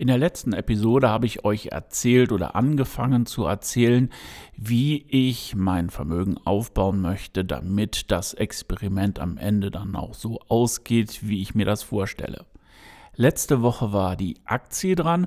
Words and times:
In 0.00 0.06
der 0.06 0.16
letzten 0.16 0.52
Episode 0.52 1.08
habe 1.08 1.26
ich 1.26 1.44
euch 1.44 1.70
erzählt 1.72 2.30
oder 2.30 2.54
angefangen 2.54 3.26
zu 3.26 3.46
erzählen, 3.46 4.10
wie 4.56 5.04
ich 5.08 5.56
mein 5.56 5.90
Vermögen 5.90 6.36
aufbauen 6.44 7.00
möchte, 7.00 7.44
damit 7.44 8.12
das 8.12 8.32
Experiment 8.32 9.18
am 9.18 9.38
Ende 9.38 9.72
dann 9.72 9.96
auch 9.96 10.14
so 10.14 10.38
ausgeht, 10.46 11.18
wie 11.22 11.42
ich 11.42 11.56
mir 11.56 11.66
das 11.66 11.82
vorstelle. 11.82 12.46
Letzte 13.16 13.60
Woche 13.60 13.92
war 13.92 14.14
die 14.14 14.36
Aktie 14.44 14.94
dran 14.94 15.26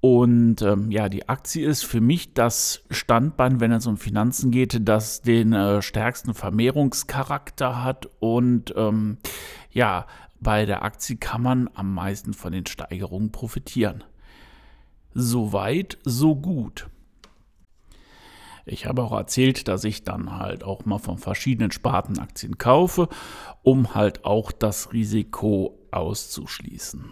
und 0.00 0.62
ähm, 0.62 0.92
ja, 0.92 1.08
die 1.08 1.28
Aktie 1.28 1.66
ist 1.66 1.84
für 1.84 2.00
mich 2.00 2.32
das 2.32 2.84
Standbein, 2.92 3.58
wenn 3.58 3.72
es 3.72 3.88
um 3.88 3.96
Finanzen 3.96 4.52
geht, 4.52 4.88
das 4.88 5.22
den 5.22 5.52
äh, 5.52 5.82
stärksten 5.82 6.32
Vermehrungscharakter 6.32 7.82
hat 7.82 8.08
und 8.20 8.72
ähm, 8.76 9.18
ja, 9.72 10.06
bei 10.46 10.64
der 10.64 10.84
Aktie 10.84 11.16
kann 11.16 11.42
man 11.42 11.68
am 11.74 11.92
meisten 11.92 12.32
von 12.32 12.52
den 12.52 12.66
Steigerungen 12.66 13.32
profitieren. 13.32 14.04
Soweit, 15.12 15.98
so 16.04 16.36
gut. 16.36 16.86
Ich 18.64 18.86
habe 18.86 19.02
auch 19.02 19.10
erzählt, 19.10 19.66
dass 19.66 19.82
ich 19.82 20.04
dann 20.04 20.38
halt 20.38 20.62
auch 20.62 20.84
mal 20.84 21.00
von 21.00 21.18
verschiedenen 21.18 21.72
Sparten 21.72 22.20
Aktien 22.20 22.58
kaufe, 22.58 23.08
um 23.64 23.96
halt 23.96 24.24
auch 24.24 24.52
das 24.52 24.92
Risiko 24.92 25.80
auszuschließen. 25.90 27.04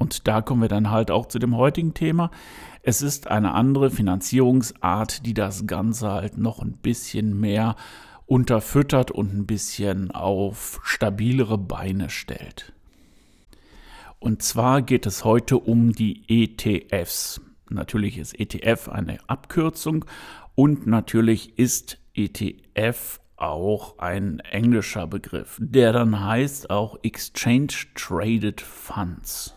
Und 0.00 0.26
da 0.26 0.42
kommen 0.42 0.62
wir 0.62 0.68
dann 0.68 0.90
halt 0.90 1.12
auch 1.12 1.26
zu 1.26 1.38
dem 1.38 1.56
heutigen 1.56 1.94
Thema. 1.94 2.32
Es 2.82 3.02
ist 3.02 3.28
eine 3.28 3.54
andere 3.54 3.90
Finanzierungsart, 3.90 5.24
die 5.26 5.34
das 5.34 5.68
Ganze 5.68 6.10
halt 6.10 6.38
noch 6.38 6.60
ein 6.60 6.72
bisschen 6.72 7.38
mehr 7.38 7.76
unterfüttert 8.26 9.12
und 9.12 9.32
ein 9.32 9.46
bisschen 9.46 10.10
auf 10.10 10.80
stabilere 10.82 11.56
Beine 11.56 12.10
stellt. 12.10 12.72
Und 14.20 14.42
zwar 14.42 14.82
geht 14.82 15.06
es 15.06 15.24
heute 15.24 15.56
um 15.56 15.92
die 15.92 16.22
ETFs. 16.28 17.40
Natürlich 17.70 18.18
ist 18.18 18.38
ETF 18.38 18.88
eine 18.88 19.18
Abkürzung 19.28 20.04
und 20.54 20.86
natürlich 20.86 21.58
ist 21.58 21.98
ETF 22.14 23.20
auch 23.36 23.98
ein 23.98 24.40
englischer 24.40 25.06
Begriff, 25.06 25.56
der 25.58 25.92
dann 25.92 26.22
heißt 26.22 26.68
auch 26.68 26.98
Exchange 27.02 27.72
Traded 27.94 28.60
Funds. 28.60 29.56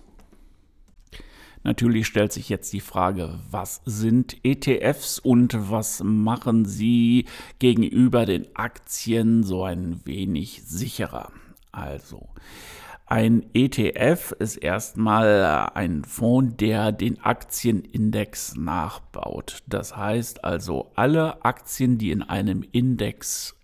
Natürlich 1.63 2.07
stellt 2.07 2.31
sich 2.31 2.49
jetzt 2.49 2.71
die 2.73 2.81
Frage, 2.81 3.39
was 3.49 3.81
sind 3.85 4.37
ETFs 4.45 5.19
und 5.19 5.55
was 5.69 6.01
machen 6.03 6.65
sie 6.65 7.25
gegenüber 7.59 8.25
den 8.25 8.47
Aktien 8.55 9.43
so 9.43 9.63
ein 9.63 10.05
wenig 10.05 10.63
sicherer? 10.65 11.31
Also, 11.71 12.27
ein 13.05 13.45
ETF 13.53 14.31
ist 14.39 14.57
erstmal 14.57 15.69
ein 15.73 16.03
Fonds, 16.03 16.55
der 16.57 16.91
den 16.91 17.21
Aktienindex 17.21 18.55
nachbaut. 18.55 19.59
Das 19.67 19.95
heißt 19.95 20.43
also, 20.43 20.91
alle 20.95 21.43
Aktien, 21.43 21.97
die 21.97 22.11
in 22.11 22.23
einem 22.23 22.63
Index 22.71 23.55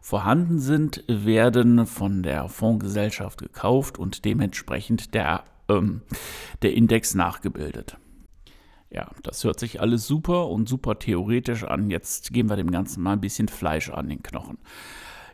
vorhanden 0.00 0.58
sind, 0.58 1.04
werden 1.06 1.86
von 1.86 2.22
der 2.22 2.48
Fondsgesellschaft 2.48 3.38
gekauft 3.38 3.98
und 3.98 4.24
dementsprechend 4.24 5.14
der 5.14 5.44
ähm, 5.68 6.02
der 6.62 6.74
Index 6.74 7.14
nachgebildet. 7.14 7.98
Ja, 8.90 9.10
das 9.22 9.44
hört 9.44 9.60
sich 9.60 9.80
alles 9.80 10.06
super 10.06 10.48
und 10.48 10.68
super 10.68 10.98
theoretisch 10.98 11.64
an. 11.64 11.90
Jetzt 11.90 12.32
geben 12.32 12.48
wir 12.48 12.56
dem 12.56 12.70
Ganzen 12.70 13.02
mal 13.02 13.12
ein 13.12 13.20
bisschen 13.20 13.48
Fleisch 13.48 13.90
an 13.90 14.08
den 14.08 14.22
Knochen. 14.22 14.58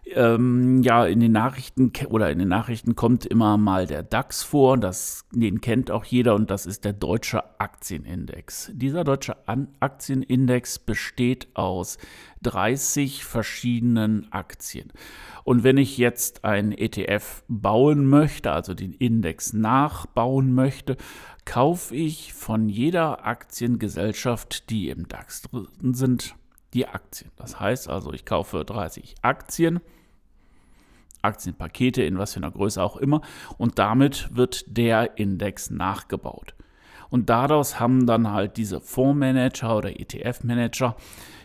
Ähm, 0.07 0.83
ja, 0.83 1.07
in 1.07 1.21
den 1.21 1.33
Nachrichten 1.33 1.91
oder 2.09 2.31
in 2.31 2.39
den 2.39 2.49
Nachrichten 2.49 2.95
kommt 2.95 3.25
immer 3.25 3.57
mal 3.57 3.87
der 3.87 4.03
DAX 4.03 4.43
vor, 4.43 4.77
das, 4.77 5.25
den 5.33 5.63
kennt 5.63 5.91
auch 5.91 6.05
jeder 6.05 6.35
und 6.35 6.51
das 6.51 6.67
ist 6.67 6.85
der 6.85 6.93
deutsche 6.93 7.59
Aktienindex. 7.59 8.71
Dieser 8.75 9.03
deutsche 9.03 9.37
Aktienindex 9.81 10.79
besteht 10.79 11.49
aus 11.55 11.97
30 12.43 13.25
verschiedenen 13.25 14.31
Aktien. 14.31 14.93
Und 15.43 15.65
wenn 15.65 15.79
ich 15.79 15.97
jetzt 15.97 16.45
ein 16.45 16.73
ETF 16.73 17.43
bauen 17.49 18.07
möchte, 18.07 18.53
also 18.53 18.75
den 18.75 18.93
Index 18.93 19.55
nachbauen 19.55 20.53
möchte, 20.55 20.97
kaufe 21.47 21.95
ich 21.95 22.35
von 22.35 22.69
jeder 22.69 23.25
Aktiengesellschaft, 23.27 24.69
die 24.69 24.91
im 24.91 25.09
DAX 25.09 25.43
drin 25.43 25.95
sind, 25.95 26.35
die 26.75 26.87
Aktien. 26.87 27.31
Das 27.37 27.61
heißt 27.61 27.89
also, 27.89 28.13
ich 28.13 28.25
kaufe 28.25 28.65
30 28.65 29.15
Aktien, 29.23 29.81
Aktienpakete 31.23 32.03
in 32.03 32.19
was 32.19 32.35
für 32.35 32.41
einer 32.41 32.51
Größe 32.51 32.83
auch 32.83 32.97
immer 32.97 33.23
und 33.57 33.79
damit 33.79 34.29
wird 34.37 34.65
der 34.77 35.17
Index 35.17 35.71
nachgebaut. 35.71 36.55
Und 37.09 37.31
daraus 37.31 37.79
haben 37.81 38.07
dann 38.07 38.33
halt 38.33 38.57
diese 38.57 38.81
Fondsmanager 38.81 39.77
oder 39.77 40.01
ETF-Manager 40.01 40.97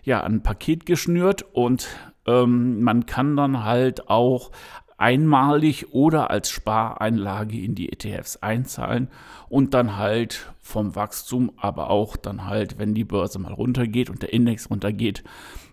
ja 0.04 0.24
ein 0.24 0.42
Paket 0.42 0.86
geschnürt 0.86 1.44
und 1.54 1.88
ähm, 2.26 2.82
man 2.82 3.06
kann 3.06 3.38
dann 3.38 3.64
halt 3.64 4.10
auch 4.10 4.52
einmalig 5.00 5.94
oder 5.94 6.30
als 6.30 6.50
Spareinlage 6.50 7.60
in 7.60 7.74
die 7.74 7.92
ETFs 7.92 8.38
einzahlen 8.38 9.08
und 9.48 9.74
dann 9.74 9.98
halt 9.98 10.52
vom 10.62 10.96
Wachstum, 10.96 11.52
aber 11.58 11.90
auch 11.90 12.18
dann 12.18 12.46
halt, 12.46 12.78
wenn 12.78 12.94
die 12.94 13.06
Börse 13.06 13.40
mal 13.40 13.54
runtergeht 13.54 14.10
und 14.10 14.22
der 14.22 14.34
Index 14.34 14.70
runtergeht, 14.70 15.24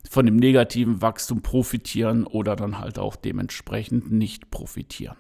von 0.09 0.27
dem 0.27 0.37
negativen 0.37 1.03
Wachstum 1.03 1.43
profitieren 1.43 2.25
oder 2.25 2.57
dann 2.57 2.79
halt 2.79 2.99
auch 2.99 3.17
dementsprechend 3.17 4.13
nicht 4.13 4.51
profitieren. 4.51 5.17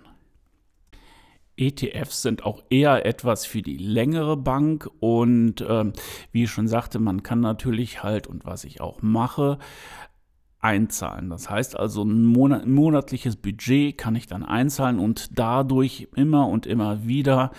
ETFs 1.56 2.22
sind 2.22 2.44
auch 2.44 2.62
eher 2.68 3.06
etwas 3.06 3.46
für 3.46 3.62
die 3.62 3.78
längere 3.78 4.36
Bank 4.36 4.90
und 5.00 5.62
äh, 5.62 5.92
wie 6.30 6.44
ich 6.44 6.50
schon 6.50 6.68
sagte, 6.68 6.98
man 6.98 7.22
kann 7.22 7.40
natürlich 7.40 8.02
halt 8.02 8.26
und 8.26 8.44
was 8.44 8.64
ich 8.64 8.80
auch 8.80 9.00
mache, 9.00 9.58
einzahlen. 10.66 11.30
Das 11.30 11.48
heißt 11.48 11.78
also, 11.78 12.02
ein, 12.02 12.24
Monat, 12.24 12.64
ein 12.64 12.72
monatliches 12.72 13.36
Budget 13.36 13.96
kann 13.96 14.16
ich 14.16 14.26
dann 14.26 14.42
einzahlen 14.42 14.98
und 14.98 15.38
dadurch 15.38 16.08
immer 16.16 16.48
und 16.48 16.66
immer 16.66 17.06
wieder 17.06 17.52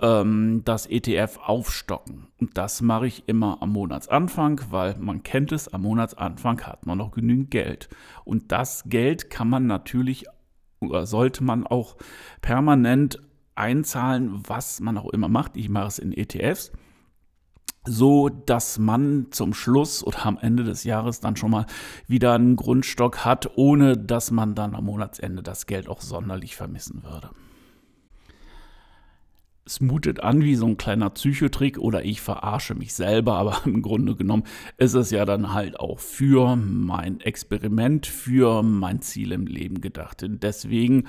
ähm, 0.00 0.62
das 0.64 0.86
ETF 0.86 1.38
aufstocken. 1.44 2.26
Und 2.40 2.58
das 2.58 2.82
mache 2.82 3.06
ich 3.06 3.28
immer 3.28 3.62
am 3.62 3.70
Monatsanfang, 3.70 4.60
weil 4.70 4.96
man 4.98 5.22
kennt 5.22 5.52
es, 5.52 5.68
am 5.68 5.82
Monatsanfang 5.82 6.60
hat 6.62 6.84
man 6.84 6.98
noch 6.98 7.12
genügend 7.12 7.52
Geld. 7.52 7.88
Und 8.24 8.50
das 8.50 8.82
Geld 8.86 9.30
kann 9.30 9.48
man 9.48 9.66
natürlich 9.68 10.26
oder 10.80 11.06
sollte 11.06 11.44
man 11.44 11.64
auch 11.64 11.96
permanent 12.40 13.22
einzahlen, 13.54 14.42
was 14.48 14.80
man 14.80 14.98
auch 14.98 15.10
immer 15.10 15.28
macht. 15.28 15.56
Ich 15.56 15.68
mache 15.68 15.88
es 15.88 15.98
in 16.00 16.12
ETFs 16.12 16.72
so 17.88 18.28
dass 18.28 18.78
man 18.78 19.28
zum 19.30 19.54
Schluss 19.54 20.04
oder 20.04 20.26
am 20.26 20.38
Ende 20.38 20.64
des 20.64 20.84
Jahres 20.84 21.20
dann 21.20 21.36
schon 21.36 21.50
mal 21.50 21.66
wieder 22.06 22.34
einen 22.34 22.56
Grundstock 22.56 23.24
hat, 23.24 23.56
ohne 23.56 23.96
dass 23.96 24.30
man 24.30 24.54
dann 24.54 24.74
am 24.74 24.84
Monatsende 24.84 25.42
das 25.42 25.66
Geld 25.66 25.88
auch 25.88 26.00
sonderlich 26.00 26.54
vermissen 26.54 27.02
würde. 27.02 27.30
Es 29.64 29.82
mutet 29.82 30.20
an 30.20 30.42
wie 30.42 30.54
so 30.54 30.66
ein 30.66 30.78
kleiner 30.78 31.10
Psychotrick 31.10 31.78
oder 31.78 32.02
ich 32.02 32.22
verarsche 32.22 32.74
mich 32.74 32.94
selber, 32.94 33.34
aber 33.34 33.60
im 33.66 33.82
Grunde 33.82 34.16
genommen 34.16 34.44
ist 34.76 34.94
es 34.94 35.10
ja 35.10 35.24
dann 35.24 35.52
halt 35.52 35.78
auch 35.78 35.98
für 35.98 36.56
mein 36.56 37.20
Experiment, 37.20 38.06
für 38.06 38.62
mein 38.62 39.02
Ziel 39.02 39.32
im 39.32 39.46
Leben 39.46 39.80
gedacht. 39.80 40.24
Deswegen 40.26 41.06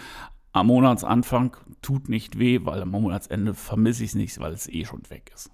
am 0.52 0.68
Monatsanfang 0.68 1.56
tut 1.82 2.10
nicht 2.10 2.40
weh, 2.40 2.60
weil 2.64 2.82
am 2.82 2.90
Monatsende 2.90 3.54
vermisse 3.54 4.04
ich 4.04 4.10
es 4.10 4.16
nicht, 4.16 4.40
weil 4.40 4.52
es 4.54 4.68
eh 4.68 4.84
schon 4.84 5.10
weg 5.10 5.32
ist. 5.34 5.52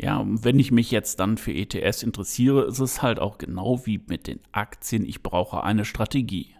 Ja, 0.00 0.24
wenn 0.26 0.58
ich 0.58 0.72
mich 0.72 0.90
jetzt 0.90 1.20
dann 1.20 1.36
für 1.36 1.52
ETS 1.52 2.02
interessiere, 2.02 2.64
ist 2.64 2.78
es 2.78 3.02
halt 3.02 3.18
auch 3.18 3.36
genau 3.36 3.84
wie 3.84 4.00
mit 4.08 4.28
den 4.28 4.40
Aktien. 4.50 5.04
Ich 5.04 5.22
brauche 5.22 5.62
eine 5.62 5.84
Strategie. 5.84 6.54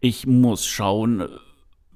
Ich 0.00 0.26
muss 0.26 0.66
schauen, 0.66 1.26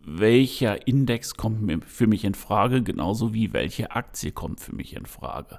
welcher 0.03 0.87
Index 0.87 1.35
kommt 1.35 1.85
für 1.85 2.07
mich 2.07 2.25
in 2.25 2.35
Frage, 2.35 2.83
genauso 2.83 3.35
wie 3.35 3.53
welche 3.53 3.91
Aktie 3.91 4.33
kommt 4.33 4.61
für 4.61 4.75
mich 4.75 4.95
in 4.95 5.05
Frage. 5.05 5.59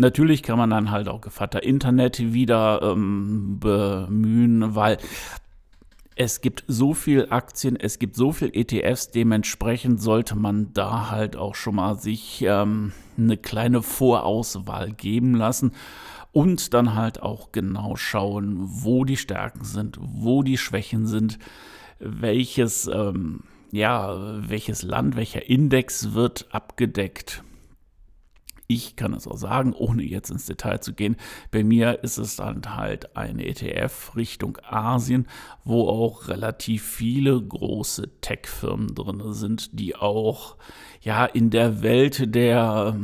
Natürlich 0.00 0.42
kann 0.42 0.58
man 0.58 0.70
dann 0.70 0.90
halt 0.90 1.08
auch 1.08 1.20
Gevatter 1.20 1.62
Internet 1.62 2.32
wieder 2.32 2.80
ähm, 2.82 3.58
bemühen, 3.60 4.74
weil 4.74 4.98
es 6.18 6.40
gibt 6.40 6.64
so 6.66 6.94
viel 6.94 7.28
Aktien, 7.30 7.76
es 7.76 8.00
gibt 8.00 8.16
so 8.16 8.32
viel 8.32 8.50
ETFs, 8.52 9.12
dementsprechend 9.12 10.02
sollte 10.02 10.34
man 10.34 10.72
da 10.72 11.12
halt 11.12 11.36
auch 11.36 11.54
schon 11.54 11.76
mal 11.76 11.96
sich 11.96 12.42
ähm, 12.42 12.92
eine 13.16 13.36
kleine 13.36 13.82
Vorauswahl 13.82 14.90
geben 14.92 15.36
lassen 15.36 15.72
und 16.32 16.74
dann 16.74 16.96
halt 16.96 17.22
auch 17.22 17.52
genau 17.52 17.94
schauen, 17.94 18.56
wo 18.58 19.04
die 19.04 19.16
Stärken 19.16 19.62
sind, 19.62 19.96
wo 20.00 20.42
die 20.42 20.58
Schwächen 20.58 21.06
sind, 21.06 21.38
welches, 22.00 22.88
ähm, 22.92 23.44
ja, 23.70 24.16
welches 24.48 24.82
Land, 24.82 25.14
welcher 25.14 25.48
Index 25.48 26.14
wird 26.14 26.46
abgedeckt 26.50 27.44
ich 28.68 28.96
kann 28.96 29.14
es 29.14 29.26
auch 29.26 29.38
sagen, 29.38 29.72
ohne 29.72 30.02
jetzt 30.02 30.30
ins 30.30 30.44
Detail 30.44 30.80
zu 30.80 30.92
gehen, 30.92 31.16
bei 31.50 31.64
mir 31.64 32.04
ist 32.04 32.18
es 32.18 32.36
dann 32.36 32.76
halt 32.76 33.16
ein 33.16 33.40
ETF 33.40 34.12
Richtung 34.14 34.58
Asien, 34.62 35.26
wo 35.64 35.88
auch 35.88 36.28
relativ 36.28 36.84
viele 36.84 37.42
große 37.42 38.20
Tech-Firmen 38.20 38.94
drin 38.94 39.32
sind, 39.32 39.78
die 39.80 39.96
auch 39.96 40.56
ja 41.00 41.24
in 41.24 41.48
der 41.48 41.82
Welt 41.82 42.34
der 42.34 42.94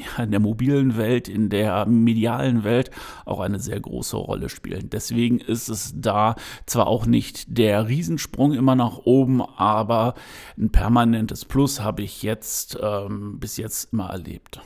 ja, 0.00 0.22
in 0.22 0.30
der 0.30 0.40
mobilen 0.40 0.96
Welt, 0.96 1.28
in 1.28 1.50
der 1.50 1.86
medialen 1.86 2.64
Welt 2.64 2.90
auch 3.26 3.40
eine 3.40 3.58
sehr 3.58 3.80
große 3.80 4.16
Rolle 4.16 4.48
spielen. 4.48 4.90
Deswegen 4.90 5.38
ist 5.38 5.68
es 5.68 5.92
da 5.94 6.36
zwar 6.66 6.86
auch 6.86 7.04
nicht 7.04 7.58
der 7.58 7.88
Riesensprung 7.88 8.54
immer 8.54 8.76
nach 8.76 8.98
oben, 8.98 9.42
aber 9.42 10.14
ein 10.56 10.70
permanentes 10.70 11.44
Plus 11.44 11.80
habe 11.80 12.02
ich 12.02 12.22
jetzt 12.22 12.78
ähm, 12.80 13.38
bis 13.40 13.56
jetzt 13.56 13.92
immer 13.92 14.08
erlebt. 14.10 14.62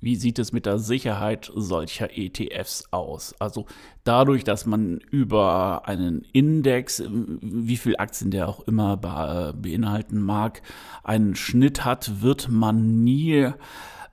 Wie 0.00 0.16
sieht 0.16 0.38
es 0.38 0.52
mit 0.52 0.66
der 0.66 0.78
Sicherheit 0.78 1.50
solcher 1.54 2.16
ETFs 2.16 2.84
aus? 2.90 3.34
Also 3.38 3.66
dadurch, 4.04 4.44
dass 4.44 4.66
man 4.66 4.98
über 5.10 5.88
einen 5.88 6.22
Index, 6.32 7.02
wie 7.08 7.76
viel 7.76 7.96
Aktien 7.96 8.30
der 8.30 8.48
auch 8.48 8.60
immer 8.60 8.96
beinhalten 8.96 10.20
mag, 10.20 10.62
einen 11.02 11.34
Schnitt 11.34 11.84
hat, 11.84 12.22
wird 12.22 12.48
man 12.48 13.04
nie 13.04 13.52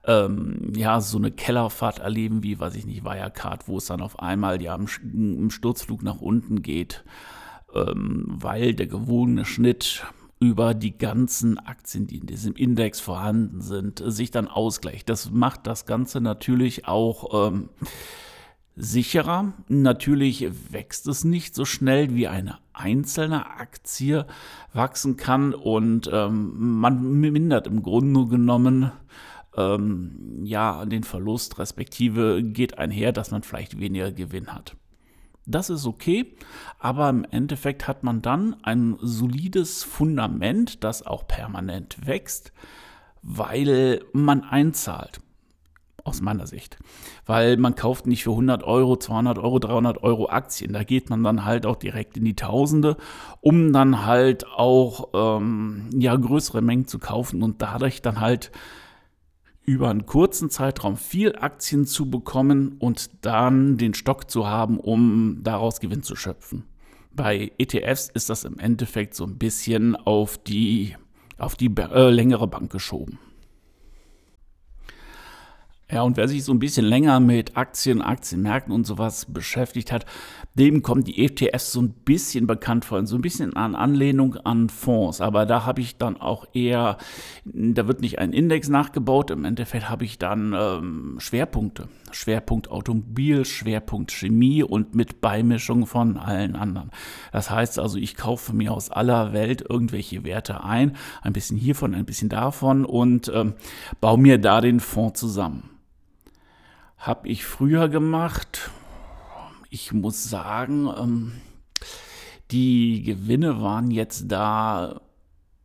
ähm, 0.06 0.71
ja, 0.75 1.00
so 1.01 1.18
eine 1.18 1.31
Kellerfahrt 1.31 2.00
erleben 2.00 2.44
wie, 2.44 2.59
weiß 2.59 2.75
ich 2.75 2.85
nicht, 2.85 3.03
Wirecard, 3.03 3.68
wo 3.68 3.77
es 3.77 3.85
dann 3.85 4.01
auf 4.01 4.19
einmal 4.19 4.62
ja 4.62 4.75
im, 4.75 4.88
im 5.03 5.50
Sturzflug 5.50 6.03
nach 6.03 6.19
unten 6.19 6.62
geht, 6.62 7.03
ähm, 7.74 8.25
weil 8.27 8.74
der 8.74 8.88
gewogene 8.88 9.45
Schnitt 9.45 10.06
über 10.44 10.74
die 10.74 10.98
ganzen 10.98 11.57
Aktien, 11.57 12.06
die 12.06 12.18
in 12.18 12.25
diesem 12.25 12.54
Index 12.56 13.00
vorhanden 13.00 13.62
sind, 13.62 14.04
sich 14.06 14.30
dann 14.30 14.50
ausgleicht. 14.50 15.07
Das 15.07 15.31
macht 15.31 15.66
das 15.68 15.86
Ganze 15.86 16.19
natürlich 16.19 16.86
auch 16.86 17.48
ähm, 17.48 17.69
sicherer. 18.75 19.54
Natürlich 19.69 20.45
wächst 20.69 21.07
es 21.07 21.24
nicht 21.24 21.56
so 21.56 21.63
schnell 21.63 22.13
wie 22.13 22.28
eine 22.28 22.57
einzelne 22.74 23.45
Aktie 23.51 24.25
wachsen 24.74 25.16
kann 25.16 25.54
und 25.54 26.10
ähm, 26.12 26.80
man 26.81 27.13
mindert 27.13 27.66
im 27.68 27.81
Grunde 27.81 28.28
genommen 28.28 28.92
ähm, 29.56 30.42
ja 30.44 30.84
den 30.84 31.04
Verlust, 31.04 31.57
respektive 31.57 32.44
geht 32.44 32.78
einher, 32.78 33.13
dass 33.13 33.31
man 33.31 33.44
vielleicht 33.44 33.80
weniger 33.80 34.12
Gewinn 34.12 34.48
hat. 34.54 34.75
Das 35.45 35.69
ist 35.69 35.86
okay, 35.86 36.36
aber 36.80 37.10
im 37.10 37.25
Endeffekt 37.25 37.88
hat 37.88 38.04
man 38.04 38.22
dann 38.22 38.56
ein 38.63 38.98
solides 39.01 39.84
Fundament, 39.84 40.84
das 40.84 41.06
auch 41.06 41.28
permanent 41.28 42.07
wächst, 42.07 42.54
weil 43.22 44.01
man 44.13 44.44
einzahlt. 44.44 45.19
Aus 46.06 46.19
meiner 46.19 46.48
Sicht. 46.48 46.78
Weil 47.25 47.56
man 47.56 47.75
kauft 47.75 48.07
nicht 48.07 48.24
für 48.24 48.31
100 48.31 48.63
Euro, 48.63 48.98
200 48.98 49.38
Euro, 49.38 49.60
300 49.60 50.04
Euro 50.04 50.28
Aktien. 50.28 50.74
Da 50.74 50.84
geht 50.84 51.10
man 51.10 51.24
dann 51.24 51.45
halt 51.45 51.66
auch 51.66 51.78
direkt 51.78 52.18
in 52.18 52.25
die 52.25 52.36
Tausende, 52.36 52.98
um 53.40 53.72
dann 53.72 54.06
halt 54.06 54.45
auch 54.45 55.07
ähm, 55.13 55.90
ja, 55.94 56.13
größere 56.13 56.62
Mengen 56.62 56.88
zu 56.88 57.00
kaufen 57.00 57.42
und 57.42 57.62
dadurch 57.62 58.01
dann 58.01 58.19
halt 58.19 58.51
über 59.65 59.89
einen 59.89 60.06
kurzen 60.06 60.50
Zeitraum 60.50 60.98
viel 60.98 61.36
Aktien 61.36 61.86
zu 61.86 62.10
bekommen 62.10 62.75
und 62.80 63.10
dann 63.25 63.77
den 63.77 63.94
Stock 63.94 64.30
zu 64.30 64.48
haben, 64.48 64.80
um 64.80 65.39
daraus 65.44 65.80
Gewinn 65.80 66.04
zu 66.04 66.15
schöpfen. 66.15 66.63
Bei 67.15 67.51
ETFs 67.57 68.10
ist 68.10 68.30
das 68.30 68.44
im 68.44 68.60
Endeffekt 68.60 69.15
so 69.15 69.24
ein 69.25 69.38
bisschen 69.38 69.95
auf 69.95 70.38
die, 70.38 70.95
auf 71.38 71.56
die 71.56 71.71
äh, 71.77 72.10
längere 72.10 72.48
Bank 72.48 72.71
geschoben. 72.71 73.19
Ja, 75.94 76.01
und 76.01 76.18
wer 76.18 76.28
sich 76.28 76.44
so 76.44 76.51
ein 76.51 76.57
bisschen 76.57 76.86
länger 76.86 77.19
mit 77.19 77.56
Aktien, 77.56 78.01
Aktienmärkten 78.01 78.74
und 78.74 78.88
sowas 78.88 79.28
beschäftigt 79.31 79.92
hat, 79.92 80.07
dem 80.56 80.81
kommen 80.81 81.04
die 81.04 81.24
ETFs 81.24 81.72
so 81.72 81.84
ein 81.84 81.92
bisschen 81.92 82.48
bekannt 82.48 82.84
vor, 82.84 83.06
so 83.06 83.16
ein 83.16 83.22
bisschen 83.22 83.56
an 83.56 83.75
Anlehnung 83.75 84.36
an 84.38 84.69
Fonds. 84.69 85.22
Aber 85.22 85.45
da 85.45 85.68
habe 85.68 85.81
ich 85.81 85.98
dann 85.98 86.19
auch 86.19 86.48
eher, 86.54 86.98
da 87.45 87.88
wird 87.88 88.01
nicht 88.01 88.18
ein 88.18 88.34
Index 88.34 88.69
nachgebaut, 88.69 89.30
im 89.30 89.45
Endeffekt 89.45 89.88
habe 89.88 90.04
ich 90.04 90.18
dann 90.18 90.56
ähm, 90.57 91.18
Schwerpunkte. 91.19 91.90
Schwerpunkt 92.12 92.72
Automobil, 92.72 93.45
Schwerpunkt 93.45 94.12
Chemie 94.12 94.63
und 94.63 94.95
mit 94.95 95.22
Beimischung 95.22 95.86
von 95.86 96.18
allen 96.18 96.56
anderen. 96.56 96.90
Das 97.31 97.51
heißt 97.51 97.78
also, 97.78 98.00
ich 98.00 98.16
kaufe 98.16 98.54
mir 98.54 98.74
aus 98.74 98.90
aller 98.90 99.31
Welt 99.31 99.63
irgendwelche 99.69 100.24
Werte 100.24 100.63
ein, 100.63 100.95
ein 101.22 101.34
bisschen 101.34 101.57
hiervon, 101.57 101.94
ein 101.94 102.06
bisschen 102.06 102.30
davon 102.30 102.84
und 102.84 103.31
ähm, 103.31 103.54
baue 104.01 104.18
mir 104.18 104.40
da 104.40 104.60
den 104.60 104.80
Fonds 104.80 105.19
zusammen. 105.19 105.69
Habe 107.03 107.27
ich 107.27 107.44
früher 107.44 107.89
gemacht. 107.89 108.71
Ich 109.69 109.91
muss 109.91 110.23
sagen, 110.23 110.88
ähm, 110.97 111.33
die 112.50 113.03
Gewinne 113.03 113.61
waren 113.61 113.91
jetzt 113.91 114.31
da 114.31 115.01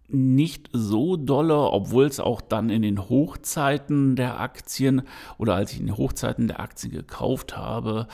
nicht 0.09 0.71
so 0.73 1.17
dolle, 1.17 1.59
obwohl 1.59 2.07
es 2.07 2.19
auch 2.21 2.41
dann 2.41 2.71
in 2.71 2.83
den 2.83 3.09
Hochzeiten 3.09 4.17
der 4.17 4.41
Aktien 4.41 5.03
oder 5.37 5.55
als 5.55 5.73
ich 5.73 5.81
in 5.81 5.87
den 5.87 5.97
Hochzeiten 5.97 6.49
der 6.49 6.61
Aktien 6.61 6.93
gekauft 6.93 7.57
habe, 7.57 8.09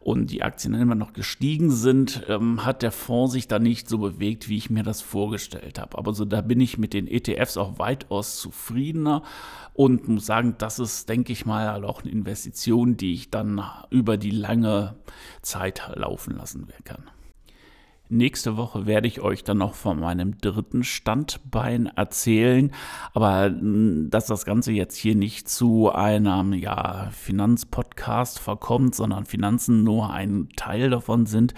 und 0.00 0.30
die 0.30 0.42
Aktien 0.42 0.74
immer 0.74 0.94
noch 0.94 1.12
gestiegen 1.12 1.70
sind, 1.70 2.24
ähm, 2.28 2.64
hat 2.64 2.82
der 2.82 2.92
Fonds 2.92 3.32
sich 3.32 3.48
da 3.48 3.58
nicht 3.58 3.88
so 3.88 3.98
bewegt, 3.98 4.48
wie 4.48 4.56
ich 4.56 4.70
mir 4.70 4.82
das 4.82 5.02
vorgestellt 5.02 5.78
habe. 5.78 5.98
Aber 5.98 6.14
so 6.14 6.24
da 6.24 6.40
bin 6.40 6.60
ich 6.60 6.78
mit 6.78 6.94
den 6.94 7.06
ETFs 7.06 7.56
auch 7.56 7.78
weitaus 7.78 8.38
zufriedener 8.38 9.22
und 9.74 10.08
muss 10.08 10.26
sagen, 10.26 10.54
das 10.58 10.78
ist, 10.78 11.08
denke 11.08 11.32
ich 11.32 11.46
mal, 11.46 11.84
auch 11.84 12.02
eine 12.02 12.12
Investition, 12.12 12.96
die 12.96 13.12
ich 13.12 13.30
dann 13.30 13.62
über 13.90 14.16
die 14.16 14.30
lange 14.30 14.96
Zeit 15.42 15.82
laufen 15.94 16.36
lassen 16.36 16.68
kann. 16.84 17.02
Nächste 18.10 18.56
Woche 18.56 18.86
werde 18.86 19.06
ich 19.06 19.20
euch 19.20 19.44
dann 19.44 19.58
noch 19.58 19.74
von 19.74 20.00
meinem 20.00 20.38
dritten 20.38 20.82
Standbein 20.82 21.86
erzählen, 21.86 22.72
aber 23.12 23.46
hm, 23.46 24.08
dass 24.10 24.26
das 24.26 24.46
Ganze 24.46 24.72
jetzt 24.72 24.96
hier 24.96 25.14
nicht 25.14 25.48
zu 25.48 25.92
einem 25.92 26.54
ja, 26.54 27.08
Finanzpodcast 27.10 28.38
verkommt, 28.38 28.94
sondern 28.94 29.26
Finanzen 29.26 29.84
nur 29.84 30.10
ein 30.10 30.48
Teil 30.56 30.88
davon 30.88 31.26
sind, 31.26 31.52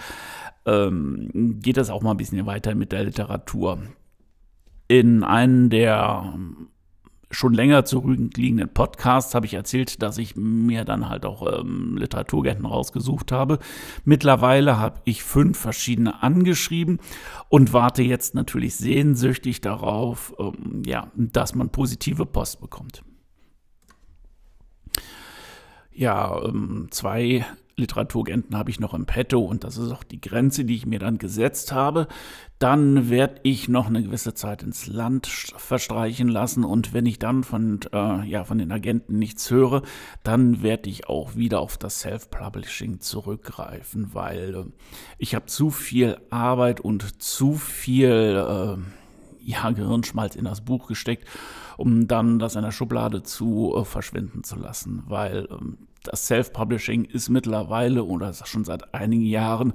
ähm, 0.65 1.59
geht 1.61 1.77
das 1.77 1.89
auch 1.89 2.01
mal 2.01 2.11
ein 2.11 2.17
bisschen 2.17 2.45
weiter 2.45 2.75
mit 2.75 2.91
der 2.91 3.05
Literatur. 3.05 3.79
In 4.89 5.23
einem 5.23 5.69
der 5.69 6.33
schon 7.31 7.53
länger 7.53 7.85
zurückliegenden 7.85 8.69
Podcasts 8.69 9.33
habe 9.33 9.45
ich 9.45 9.53
erzählt, 9.53 10.01
dass 10.01 10.17
ich 10.17 10.35
mir 10.35 10.85
dann 10.85 11.09
halt 11.09 11.25
auch 11.25 11.59
ähm, 11.59 11.97
Literaturgärten 11.97 12.65
rausgesucht 12.65 13.31
habe. 13.31 13.59
Mittlerweile 14.05 14.77
habe 14.77 15.01
ich 15.05 15.23
fünf 15.23 15.57
verschiedene 15.57 16.21
angeschrieben 16.21 16.99
und 17.49 17.73
warte 17.73 18.03
jetzt 18.03 18.35
natürlich 18.35 18.75
sehnsüchtig 18.75 19.61
darauf, 19.61 20.33
ähm, 20.39 20.83
ja, 20.85 21.11
dass 21.15 21.55
man 21.55 21.69
positive 21.69 22.25
Post 22.25 22.61
bekommt. 22.61 23.03
Ja, 25.93 26.41
ähm, 26.43 26.87
zwei 26.91 27.45
Literaturagenten 27.81 28.57
habe 28.57 28.69
ich 28.69 28.79
noch 28.79 28.93
im 28.93 29.05
Petto 29.05 29.39
und 29.39 29.63
das 29.63 29.77
ist 29.77 29.91
auch 29.91 30.03
die 30.03 30.21
Grenze, 30.21 30.63
die 30.65 30.75
ich 30.75 30.85
mir 30.85 30.99
dann 30.99 31.17
gesetzt 31.17 31.73
habe. 31.73 32.07
Dann 32.59 33.09
werde 33.09 33.41
ich 33.43 33.67
noch 33.67 33.87
eine 33.87 34.03
gewisse 34.03 34.33
Zeit 34.33 34.63
ins 34.63 34.87
Land 34.87 35.27
verstreichen 35.27 36.27
lassen 36.27 36.63
und 36.63 36.93
wenn 36.93 37.05
ich 37.05 37.19
dann 37.19 37.43
von, 37.43 37.79
äh, 37.91 38.23
ja, 38.25 38.43
von 38.43 38.59
den 38.59 38.71
Agenten 38.71 39.17
nichts 39.17 39.49
höre, 39.49 39.81
dann 40.23 40.61
werde 40.61 40.89
ich 40.89 41.09
auch 41.09 41.35
wieder 41.35 41.59
auf 41.59 41.77
das 41.77 41.99
Self-Publishing 41.99 42.99
zurückgreifen, 42.99 44.13
weil 44.13 44.55
äh, 44.55 44.65
ich 45.17 45.35
habe 45.35 45.47
zu 45.47 45.71
viel 45.71 46.17
Arbeit 46.29 46.79
und 46.79 47.21
zu 47.21 47.55
viel 47.55 48.07
äh, 48.09 48.77
ja, 49.43 49.71
Gehirnschmalz 49.71 50.35
in 50.35 50.45
das 50.45 50.61
Buch 50.61 50.87
gesteckt, 50.87 51.27
um 51.77 52.07
dann 52.07 52.39
das 52.39 52.55
in 52.55 52.61
der 52.61 52.71
Schublade 52.71 53.23
zu 53.23 53.75
äh, 53.75 53.85
verschwinden 53.85 54.43
zu 54.43 54.55
lassen, 54.55 55.03
weil 55.07 55.47
ähm, 55.51 55.77
das 56.03 56.27
Self-Publishing 56.27 57.05
ist 57.05 57.29
mittlerweile 57.29 58.03
oder 58.03 58.33
schon 58.33 58.63
seit 58.63 58.93
einigen 58.93 59.25
Jahren 59.25 59.73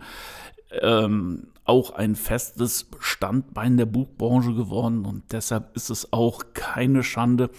ähm, 0.82 1.48
auch 1.64 1.90
ein 1.90 2.14
festes 2.14 2.88
Standbein 3.00 3.76
der 3.76 3.86
Buchbranche 3.86 4.54
geworden 4.54 5.04
und 5.04 5.32
deshalb 5.32 5.74
ist 5.76 5.90
es 5.90 6.12
auch 6.12 6.44
keine 6.54 7.02
Schande, 7.02 7.50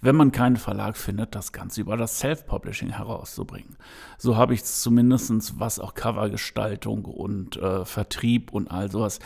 wenn 0.00 0.14
man 0.14 0.30
keinen 0.30 0.56
Verlag 0.56 0.96
findet, 0.96 1.34
das 1.34 1.52
Ganze 1.52 1.80
über 1.80 1.96
das 1.96 2.18
Self-Publishing 2.20 2.90
herauszubringen. 2.90 3.76
So 4.18 4.36
habe 4.36 4.54
ich 4.54 4.60
es 4.60 4.80
zumindest, 4.82 5.58
was 5.58 5.80
auch 5.80 5.94
Covergestaltung 5.94 7.04
und 7.04 7.56
äh, 7.56 7.84
Vertrieb 7.84 8.52
und 8.52 8.70
all 8.70 8.90
sowas 8.90 9.18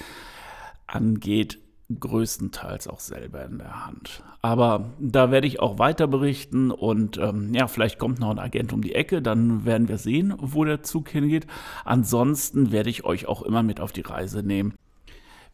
angeht, 0.87 1.59
größtenteils 1.99 2.87
auch 2.88 3.00
selber 3.00 3.44
in 3.44 3.59
der 3.59 3.87
Hand. 3.87 4.23
Aber 4.42 4.90
da 4.99 5.30
werde 5.30 5.47
ich 5.47 5.61
auch 5.61 5.78
weiter 5.78 6.06
berichten 6.06 6.70
und 6.70 7.18
ähm, 7.18 7.52
ja, 7.54 7.66
vielleicht 7.66 7.99
kommt 7.99 8.20
noch 8.20 8.30
ein 8.30 8.38
Agent 8.38 8.73
um 8.73 8.82
die 8.82 8.94
Ecke, 8.94 9.23
dann 9.23 9.64
werden 9.64 9.88
wir 9.88 9.99
sehen, 9.99 10.35
wo 10.38 10.64
der 10.64 10.82
Zug 10.82 11.09
hingeht. 11.09 11.47
Ansonsten 11.85 12.73
werde 12.73 12.90
ich 12.90 13.04
euch 13.04 13.26
auch 13.26 13.42
immer 13.42 13.62
mit 13.62 13.80
auf 13.80 13.92
die 13.92 14.02
Reise 14.02 14.42
nehmen 14.42 14.75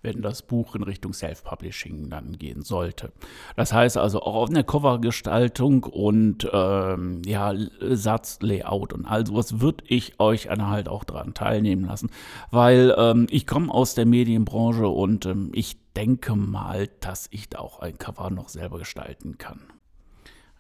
wenn 0.07 0.23
das 0.23 0.41
Buch 0.43 0.75
in 0.75 0.83
Richtung 0.85 1.13
Self-Publishing 1.13 2.09
dann 2.09 2.39
gehen 2.39 2.63
sollte. 2.63 3.13
Das 3.57 3.73
heißt 3.73 3.99
also 3.99 4.23
auch 4.23 4.37
auf 4.37 4.49
der 4.49 4.65
Covergestaltung 4.65 5.85
und 5.85 6.49
ähm, 6.53 7.21
ja, 7.27 7.53
Satzlayout 7.81 8.95
und 8.95 9.05
all 9.05 9.27
sowas 9.27 9.61
würde 9.61 9.85
ich 9.89 10.19
euch 10.19 10.49
halt 10.49 10.89
auch 10.89 11.05
daran 11.05 11.35
teilnehmen 11.35 11.85
lassen, 11.85 12.11
weil 12.51 12.95
ähm, 12.97 13.27
ich 13.31 13.47
komme 13.47 13.73
aus 13.73 13.95
der 13.95 14.07
Medienbranche 14.07 14.89
und 14.89 15.27
ähm, 15.27 15.51
ich 15.53 15.77
denke 15.97 16.37
mal, 16.37 16.89
dass 17.01 17.27
ich 17.31 17.51
da 17.51 17.59
auch 17.59 17.81
ein 17.81 17.99
Cover 17.99 18.31
noch 18.31 18.49
selber 18.49 18.79
gestalten 18.79 19.39
kann. 19.39 19.76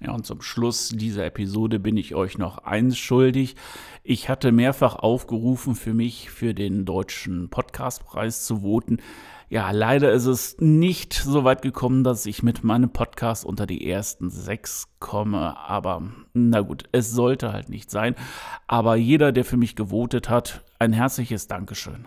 Ja, 0.00 0.12
und 0.12 0.26
zum 0.26 0.42
Schluss 0.42 0.90
dieser 0.90 1.24
Episode 1.24 1.78
bin 1.78 1.96
ich 1.96 2.14
euch 2.14 2.36
noch 2.36 2.58
eins 2.58 2.98
schuldig. 2.98 3.56
Ich 4.02 4.28
hatte 4.28 4.52
mehrfach 4.52 4.96
aufgerufen, 4.96 5.74
für 5.74 5.94
mich 5.94 6.30
für 6.30 6.52
den 6.52 6.84
deutschen 6.84 7.48
Podcastpreis 7.48 8.44
zu 8.44 8.60
voten. 8.60 8.98
Ja, 9.48 9.70
leider 9.70 10.12
ist 10.12 10.26
es 10.26 10.56
nicht 10.58 11.14
so 11.14 11.44
weit 11.44 11.62
gekommen, 11.62 12.04
dass 12.04 12.26
ich 12.26 12.42
mit 12.42 12.62
meinem 12.62 12.90
Podcast 12.90 13.44
unter 13.44 13.66
die 13.66 13.88
ersten 13.88 14.28
sechs 14.28 14.88
komme. 14.98 15.56
Aber 15.56 16.02
na 16.34 16.60
gut, 16.60 16.84
es 16.92 17.12
sollte 17.12 17.52
halt 17.52 17.68
nicht 17.68 17.90
sein. 17.90 18.16
Aber 18.66 18.96
jeder, 18.96 19.32
der 19.32 19.44
für 19.44 19.56
mich 19.56 19.76
gewotet 19.76 20.28
hat, 20.28 20.64
ein 20.78 20.92
herzliches 20.92 21.46
Dankeschön. 21.46 22.06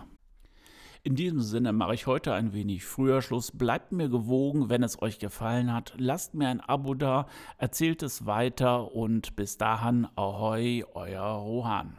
In 1.02 1.14
diesem 1.14 1.40
Sinne 1.40 1.72
mache 1.72 1.94
ich 1.94 2.06
heute 2.06 2.34
ein 2.34 2.52
wenig 2.52 2.84
früher 2.84 3.22
Schluss. 3.22 3.52
Bleibt 3.52 3.90
mir 3.90 4.10
gewogen, 4.10 4.68
wenn 4.68 4.82
es 4.82 5.00
euch 5.00 5.18
gefallen 5.18 5.72
hat. 5.72 5.94
Lasst 5.96 6.34
mir 6.34 6.48
ein 6.48 6.60
Abo 6.60 6.92
da, 6.92 7.26
erzählt 7.56 8.02
es 8.02 8.26
weiter 8.26 8.92
und 8.94 9.34
bis 9.34 9.56
dahin, 9.56 10.06
ahoi, 10.14 10.84
euer 10.92 11.22
Rohan. 11.22 11.96